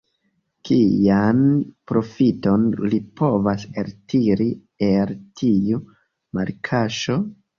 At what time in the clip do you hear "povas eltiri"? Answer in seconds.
3.21-4.49